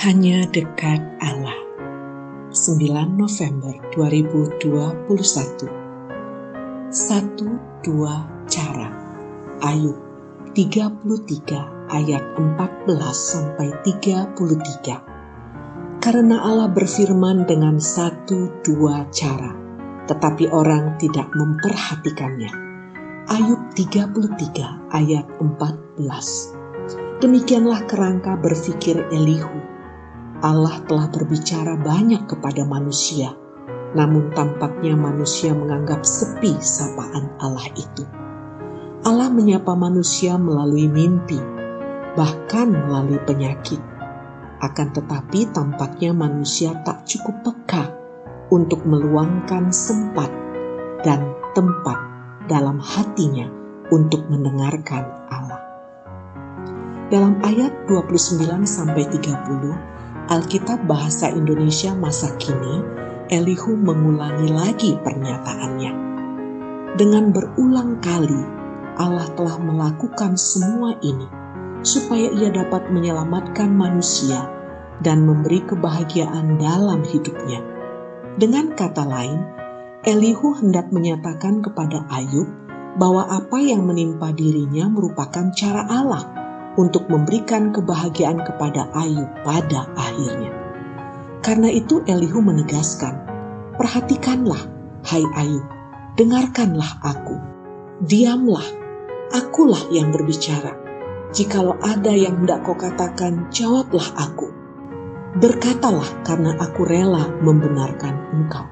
[0.00, 1.60] Hanya dekat Allah.
[2.56, 5.04] 9 November 2021.
[6.88, 8.88] Satu dua cara.
[9.60, 10.00] Ayub
[10.56, 16.00] 33 ayat 14 sampai 33.
[16.00, 19.52] Karena Allah berfirman dengan satu dua cara,
[20.08, 22.48] tetapi orang tidak memperhatikannya.
[23.28, 24.16] Ayub 33
[24.96, 27.20] ayat 14.
[27.20, 29.60] Demikianlah kerangka berfikir Elihu
[30.40, 33.36] Allah telah berbicara banyak kepada manusia,
[33.92, 38.08] namun tampaknya manusia menganggap sepi sapaan Allah itu.
[39.04, 41.36] Allah menyapa manusia melalui mimpi,
[42.16, 43.84] bahkan melalui penyakit.
[44.64, 47.92] Akan tetapi tampaknya manusia tak cukup peka
[48.48, 50.32] untuk meluangkan sempat
[51.04, 52.00] dan tempat
[52.48, 53.44] dalam hatinya
[53.92, 55.60] untuk mendengarkan Allah.
[57.12, 59.99] Dalam ayat 29 sampai 30
[60.30, 62.86] Alkitab Bahasa Indonesia masa kini,
[63.34, 65.92] Elihu mengulangi lagi pernyataannya.
[66.94, 68.38] Dengan berulang kali,
[68.94, 71.26] Allah telah melakukan semua ini
[71.82, 74.46] supaya ia dapat menyelamatkan manusia
[75.02, 77.66] dan memberi kebahagiaan dalam hidupnya.
[78.38, 79.42] Dengan kata lain,
[80.06, 82.46] Elihu hendak menyatakan kepada Ayub
[83.02, 86.39] bahwa apa yang menimpa dirinya merupakan cara Allah
[86.78, 90.52] untuk memberikan kebahagiaan kepada Ayub pada akhirnya.
[91.40, 93.16] Karena itu Elihu menegaskan,
[93.80, 94.60] Perhatikanlah,
[95.08, 95.64] hai Ayub,
[96.20, 97.40] dengarkanlah aku.
[98.04, 98.64] Diamlah,
[99.32, 100.76] akulah yang berbicara.
[101.32, 104.50] Jikalau ada yang hendak kau katakan, jawablah aku.
[105.38, 108.66] Berkatalah karena aku rela membenarkan engkau.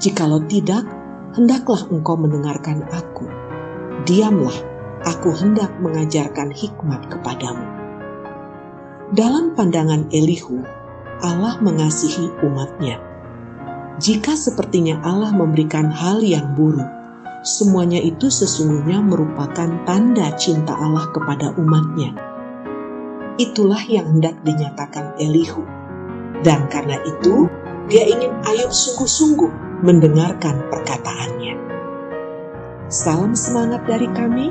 [0.00, 0.88] Jikalau tidak,
[1.36, 3.28] hendaklah engkau mendengarkan aku.
[4.08, 4.56] Diamlah,
[5.02, 7.66] aku hendak mengajarkan hikmat kepadamu.
[9.12, 10.62] Dalam pandangan Elihu,
[11.20, 13.02] Allah mengasihi umatnya.
[14.00, 16.88] Jika sepertinya Allah memberikan hal yang buruk,
[17.44, 22.16] semuanya itu sesungguhnya merupakan tanda cinta Allah kepada umatnya.
[23.36, 25.62] Itulah yang hendak dinyatakan Elihu.
[26.42, 27.46] Dan karena itu,
[27.86, 31.54] dia ingin Ayub sungguh-sungguh mendengarkan perkataannya.
[32.90, 34.50] Salam semangat dari kami